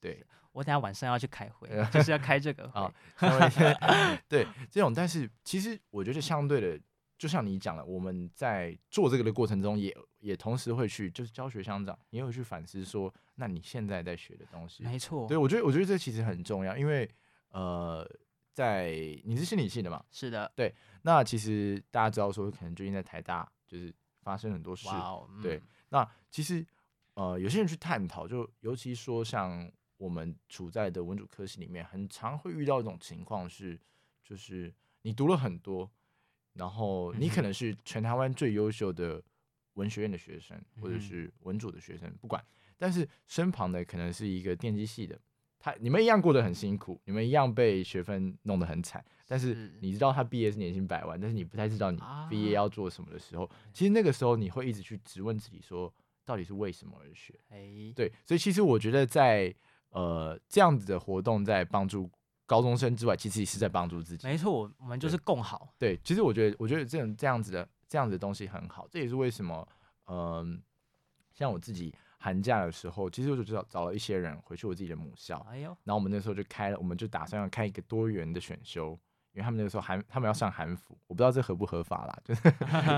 [0.00, 2.92] 对，我等下晚上要去开会， 就是要开这个啊。
[4.28, 6.80] 对，这种，但是其实我觉得相对的。
[7.16, 9.96] 就像你讲了，我们在做这个的过程中也，也
[10.30, 17.08] 也同时会去，就是教学相长，也会去反思说，那你现在在学的东西，没错，对，我觉得，我觉得这其实很重要，因为
[17.50, 18.04] 呃，
[18.52, 18.90] 在
[19.24, 24.88] 你是心理系的嘛，是的，对，那其实大家知道说，可能最近在台大就是发生很多事
[25.40, 26.66] 对，嗯、那其实
[27.14, 33.80] 呃，有些人去探讨，就尤其说像我们处在的文主科系里面，很常会遇到一种情况是，
[34.24, 35.88] 就是你读了很多。
[36.54, 39.22] 然后你可能是全台湾最优秀的
[39.74, 42.42] 文学院的学生，或者是文组的学生，不管。
[42.76, 45.18] 但是身旁的可能是一个电机系的，
[45.58, 49.04] 他你们一样过得很辛苦，你们一样被学分弄得很惨。
[49.26, 55.92] 但是你知道他毕业是年薪百万，但是你不太知道你毕业要做什么的时候，其实那个时候你会一直去质问自己说，
[56.24, 57.34] 到底是为什么而学？
[57.94, 59.54] 对，所以其实我觉得在
[59.90, 62.08] 呃这样子的活动在帮助。
[62.46, 64.26] 高中生之外，其实也是在帮助自己。
[64.26, 65.72] 没错，我们就是共好。
[65.78, 68.86] 对，其实我觉得，我觉得这种这样子的这样子的东西很好。
[68.90, 69.66] 这也是为什么，
[70.06, 70.58] 嗯、呃，
[71.32, 75.38] 像我自己寒假的时候，其实我就找找了一些人回去我自己的母校。
[75.50, 78.90] 哎呦，然后我们那时候就开了，我们就打算要开一个多元的选修，
[79.32, 82.42] 因为他们那个时候韩他们要上韩服，我不知道这合不合法啦， 就是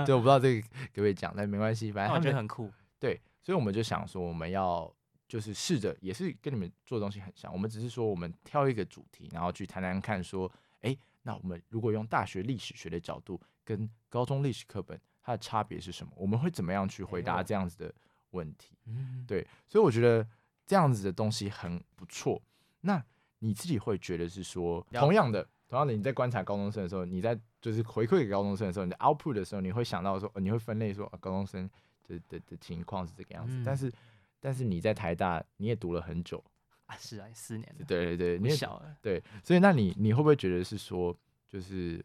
[0.04, 2.72] 对，我不知道这个可不可以讲，但没关系，反正他们觉得很酷。
[2.98, 4.92] 对，所以我们就想说，我们要。
[5.28, 7.52] 就是试着，也是跟你们做的东西很像。
[7.52, 10.50] 我们只是说，我们挑一个主题，然后去谈谈看，说，
[10.82, 16.12] 哎，那我们如果用大学历史学的角度，跟高中历史课本它的差别是什么？
[16.16, 17.92] 我们会怎么样去回答这样子的
[18.30, 18.78] 问题？
[18.84, 19.44] 嗯，对。
[19.66, 20.24] 所以我觉得
[20.64, 22.40] 这样子的东西很不错。
[22.82, 23.04] 那
[23.40, 31.68] 你自己会觉得是说，同样的，同样的，你在观察高中生的时候，你在就是回馈给高中生的时候，你的 output 的时候，你会想到说，你会分类说，啊高中生
[32.06, 33.92] 的的的情况是这个样子，但是。
[34.40, 36.42] 但是你在台大，你也读了很久
[36.86, 37.84] 啊，是啊，四年了。
[37.84, 38.96] 对对对，你也小了。
[39.02, 41.16] 对，所以那你你会不会觉得是说，
[41.48, 42.04] 就是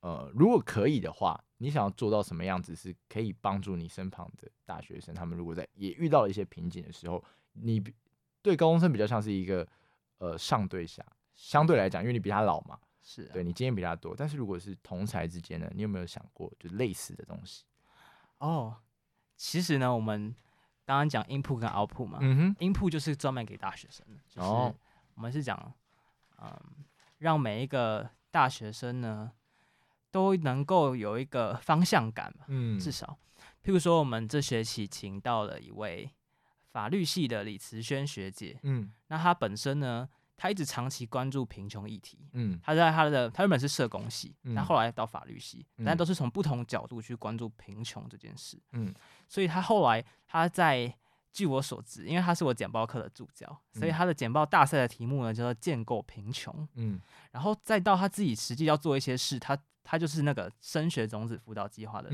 [0.00, 7.22] 呃，如果可以的话，你想要做到什么样子，是可以帮助你身旁的大学生，他们如果在也遇到了一些瓶颈的时候，
[7.52, 7.82] 你
[8.42, 9.66] 对高中生比较像是一个
[10.18, 14.14] 呃上对下，相对来讲，因为你比他老嘛，是、啊、对你经验比他多。
[14.16, 17.64] 但是如果是同才之间呢，你有没有想过就类似的东西？
[18.38, 18.76] 哦，
[19.36, 20.34] 其实呢，我们
[20.84, 22.18] 刚刚讲 input 跟 output 嘛
[22.58, 25.72] ，，input 就是专门给大学生的，就是我们是讲，
[26.40, 26.50] 嗯，
[27.18, 29.32] 让每一个大学生呢。
[30.12, 33.16] 都能够有一个方向感嘛，嗯，至少，
[33.64, 36.10] 譬如说，我们这学期请到了一位
[36.70, 48.92] 法律系的李慈轩学姐，嗯，那她本身呢，她一直长期关注贫穷议题，嗯，他在他的他原本是社工系，那、嗯、后来到法律系，嗯、但都是从不同角度去关注贫穷这件事，嗯，
[49.28, 50.92] 所以他后来他在，
[51.32, 59.56] 据我所知，因为他是我简报课的助教，所以他的简报大赛的题目呢叫做建构贫穷，嗯，然后再到他自己实际要做一些事，他。
[59.84, 62.08] 他就是那个升学种子辅导计划的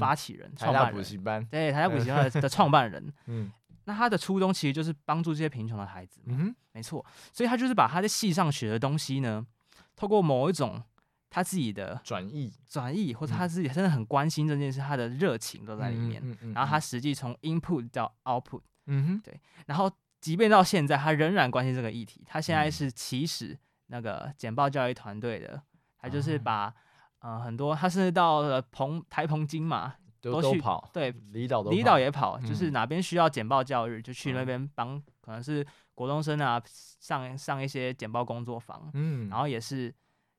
[0.00, 1.46] 发起人、创办人，补习班。
[1.46, 3.14] 对，台大补习班的 创办人。
[3.26, 3.52] 嗯，
[3.84, 6.20] 那他的初衷其实就是帮助这些贫穷的孩子。
[6.26, 7.04] 嗯哼，没错。
[7.32, 9.46] 所以他就是把他在戏上学的东西呢，
[9.94, 10.82] 透过某一种
[11.30, 16.22] 他自己的转译、转译，或者他自己真的很关心这件事，他的热情都在里面。
[16.54, 18.62] 然后他实际从 input 到 output。
[18.86, 19.40] 嗯哼，对。
[19.66, 22.22] 然后即便到现在，他仍然关心这个议题。
[22.26, 25.62] 他现在是起始那个简报教育团队的，
[25.98, 26.74] 他就是把。
[27.20, 29.94] 呃，很多他甚至到了澎台澎金马
[30.32, 39.94] 都，都去跑，对，离岛都离岛也跑，嗯、就是哪边需要简报教育，就去那边帮，可能是国中生啊上上一些简报工作坊，嗯，然后也是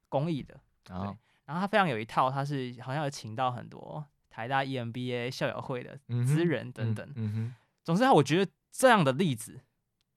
[0.09, 9.59] 公益的，对，哦、然后他非常有一套，他是好像有请到很多台大 EMBA 校友会的资源等等，嗯，嗯，嗯总之我觉得这样的例子，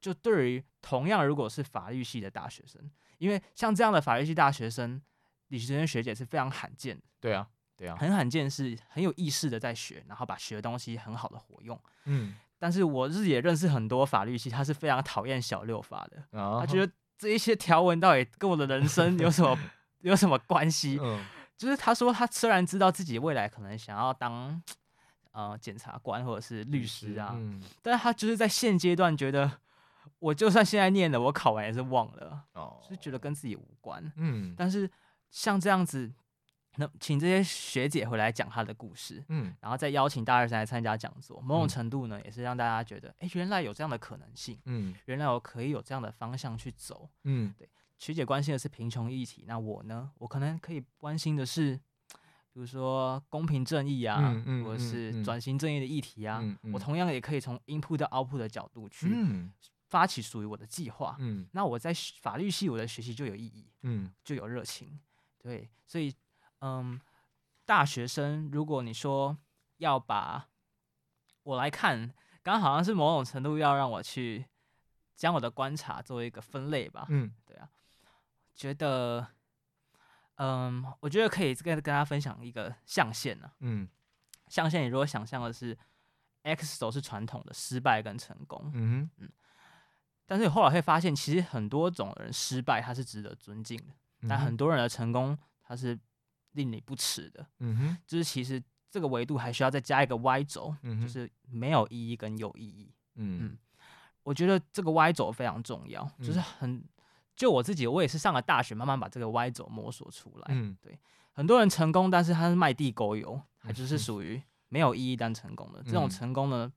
[0.01, 5.01] 就对于同样如果是法律系的大学生，因为像这样的法律系大学生。
[5.51, 7.49] 李学生学姐是非常罕见的，对啊，
[7.79, 11.81] 对啊，很罕见，是很有意识的在学，然后把学的东西很好的活用。
[12.07, 19.57] 嗯，但是我自己也认识很多法律系，他是非常讨厌小六法的，哦、他 觉得这一些条文到底跟我的人生有什么
[20.03, 20.99] 有什么关系？
[21.01, 21.25] 嗯，
[21.57, 24.61] 就是他说他虽然知道自己未来可能想要当
[25.31, 29.51] 呃检察官或者是律师啊，嗯、但是他就是在现阶段觉得，
[30.19, 34.13] 我就算现在念了，我考完也是忘了，哦，是觉得跟自己无关。
[34.17, 34.91] 嗯，但是。
[35.31, 36.11] 像这样子，
[36.79, 51.75] 那请这些学姐回来讲她的故事，嗯，然后再邀请大二生来参加讲座，某种程度呢，也是让大家觉得，哎，原来有这样的可能性，嗯，原来我可以有这样的方向去走，嗯，对，学姐关心的是贫穷议题，那我呢，我可能可以关心的是，
[52.53, 59.09] 比如说公平正义啊，嗯嗯、或者是转型正义的议题啊，我同样也可以从 input 到 output 的角度去。
[59.89, 65.01] 发起属于我的计划，嗯，那我在法律系我的学习就有意义，嗯，就有热情。
[65.43, 66.13] 对，所以，
[66.61, 67.01] 嗯，
[67.65, 69.37] 大学生，如果你说
[69.77, 70.49] 要把
[71.43, 74.47] 我来看，刚好像是某种程度要让我去
[75.15, 77.07] 将我的观察做一个分类吧。
[77.09, 77.69] 嗯，对啊，
[78.55, 79.27] 觉得，
[80.37, 83.51] 嗯，我觉得可以跟跟大家分享一个象限呢。
[83.61, 83.89] 嗯，
[84.49, 85.77] 象限，你如果想象的是
[86.43, 89.31] X 轴是传统的失败跟成功，嗯嗯，
[90.27, 93.95] 但是你后来会发现，其实很多种人失败，他是值得尊敬的。
[94.29, 95.99] 但很多人的成功，他是
[96.59, 97.47] 令你不齿的。
[97.61, 102.93] 嗯哼，就是其实这个维度还需要再加一个 Y 轴，嗯、哼就是没有意义跟有意义。
[103.15, 103.59] 嗯，嗯，
[104.25, 106.03] 我觉得这个 Y 轴非常重要。
[106.19, 106.85] 嗯、就是很，
[107.37, 110.47] 就我自己，我也是上了大学，慢慢把这个 Y 轴摸索出来。
[110.51, 110.99] 嗯，对，
[111.33, 115.81] 很多人成功，但是他是卖地沟油，他就是属于没有意义但成功的。
[115.81, 116.71] 嗯、这种成功呢，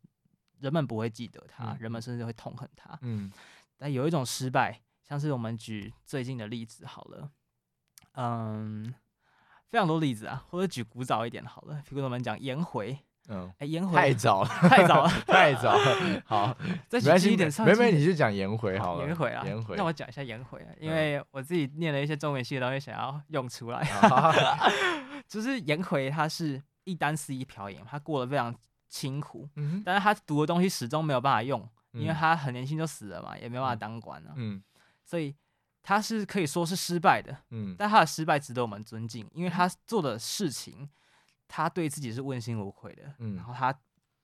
[0.59, 2.97] 人们不会记得他，嗯、人们甚至会痛恨他。
[3.01, 3.31] 嗯，
[3.75, 4.81] 但有一种失败。
[5.03, 7.29] 像是我们举最近的例子好了，
[8.13, 8.95] 嗯，
[9.71, 12.97] 非常多例子啊，或者举古早一点好了，比如我们讲颜回，
[13.29, 16.21] 嗯，哎，颜回太早了，太早了，太早了。
[16.27, 16.57] 好，
[16.89, 23.81] 再举一点，没没，你就讲颜回好了，颜回啊，颜回，那我讲一下颜回啊，因为我自己念了一些中文系的东西，想要用出来，
[25.25, 28.53] 就是颜回他是一簞食一瓢饮，他过得非常
[28.89, 34.61] 清苦，嗯，但是他读的东西始终没有办法用，因为他很年轻就死了嘛，也没办法当官了，嗯。
[35.03, 35.35] 所以
[35.83, 40.89] 他是可以说是失败的，嗯，但他的失败值得我们尊敬，因为他做的事情，
[41.47, 43.73] 他对自己是问心无愧的，嗯，然后他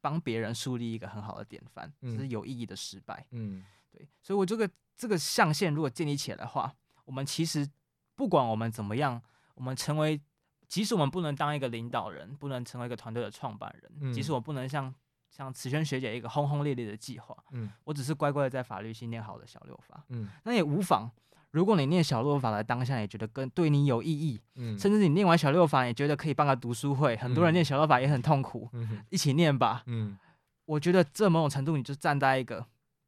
[0.01, 6.73] 帮别人树立一个很好的典范，嗯，是有意义的失败，嗯，对，所以我这个这个象限如果建立起来的话，
[7.05, 7.67] 我们其实
[8.15, 9.21] 不管我们怎么样，
[9.55, 10.21] 我们成为，
[10.67, 14.93] 即使我们不能当一个领导人，不能成为一个团队的创办人，嗯，即使我不能像。
[15.29, 21.11] 像慈萱学姐一个轰轰烈烈的计划，嗯，我只是乖乖的在法律系念好的小六法，嗯，那也无妨。
[21.51, 27.15] 如果你念小六法的当下，也觉得跟对你有意义，嗯，甚至你念完小六法，也觉得可以办个读书会。
[27.15, 29.81] 很多人念小六法也很痛苦，嗯，一起念吧。
[29.85, 30.17] 嗯，
[30.65, 32.63] 我觉得这某种程度，你就站在一个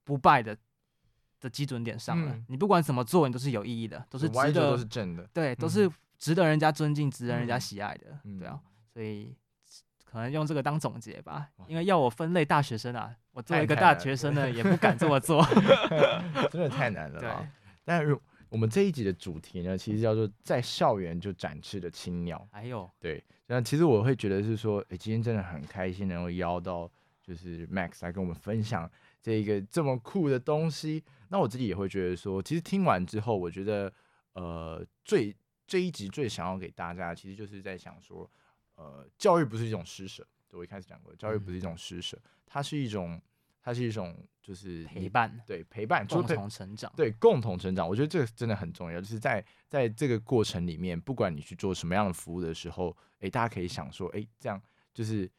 [0.06, 0.58] 不败的
[1.42, 2.32] 的基准点上了。
[2.32, 8.60] 嗯，你不管怎么做，你都是有意义的，都是值得，都是正的，对，都是值得人家尊敬、值得人家喜爱的，对啊。
[8.94, 9.36] 所以
[10.10, 15.46] 可能用这个当总结吧，因为要我分类大学生啊，我作为一个大学生呢，也不敢这么做，
[16.50, 17.20] 真的太难了。
[17.22, 17.30] 对，
[17.84, 18.18] 但是。
[18.50, 22.48] 我们这一集的主题呢，其实叫做在校园就展翅的青鸟。
[22.52, 26.92] 哎呦，对，那其实我会觉得是说，哎，今天真的很开心能够邀到
[27.22, 28.90] 就是 Max 来跟我们分享
[29.22, 31.04] 这一个这么酷的东西。
[31.30, 33.94] 那我自己也会觉得说，其实听完之后，我觉得
[34.34, 35.36] 呃，最
[35.68, 38.30] 这一集最想要给大家，其实就是在想说，
[38.76, 40.28] 呃，教育不是一种施舍。
[40.52, 43.22] 我一开始讲过，教育不是一种施舍，它是一种。
[43.62, 47.88] 它是一种就是陪伴，对陪伴，共同成长，对共同成长。
[47.88, 54.60] 我觉得这个真的很重要，就是在在这个过程里面，不管你去做什么样的服务的时候，哎，大家可以想说，哎，这样
[54.94, 55.30] 就是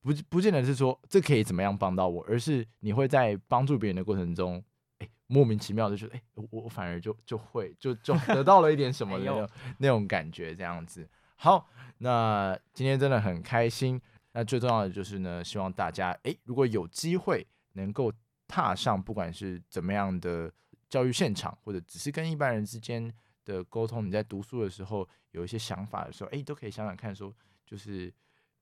[0.00, 4.62] 不不见得是说这可以怎么样帮到我，而是你会在帮助别人的过程中，
[4.98, 9.48] 哎，莫名其妙的就哎，我我反而就就会就就 得到了一点什么的
[9.78, 11.08] 那种感觉，这样子。
[11.36, 14.00] 好，那今天真的很开心。
[14.34, 18.12] 那最重要的就是呢，希望大家诶，如果有机会能够
[18.46, 20.52] 踏上不管是怎么样的
[20.90, 23.10] 教育现场，或者只是跟一般人之间
[23.44, 27.32] 的沟通，你在读书的时候有一些想法的时候，诶，都可以想想看，说
[27.64, 28.12] 就是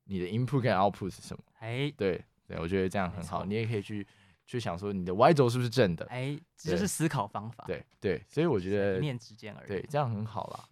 [0.05, 1.43] 你的 input 跟 output 是什么？
[1.59, 3.45] 哎，对对，我觉得这样很好。
[3.45, 4.07] 你也可以去
[4.47, 6.05] 去想说，你的 Y 轴是不是正的？
[6.07, 7.64] 哎，这就是思考方法。
[7.66, 9.68] 对对，所以我觉得一念之间而已。
[9.68, 10.68] 对，这样很好啦。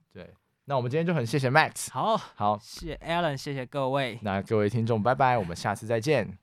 [0.71, 0.75] 对。
[0.75, 4.21] 那我们今天就很谢谢 Max，好好，谢谢 Alan，谢谢各位。
[4.23, 6.39] 那各位听众，拜拜，我们下次再见，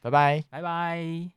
[0.00, 1.35] 拜拜，拜拜。